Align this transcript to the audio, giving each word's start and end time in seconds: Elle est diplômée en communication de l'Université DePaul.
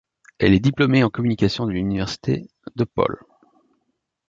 Elle 0.39 0.55
est 0.55 0.59
diplômée 0.59 1.03
en 1.03 1.11
communication 1.11 1.67
de 1.67 1.71
l'Université 1.73 2.47
DePaul. 2.75 3.19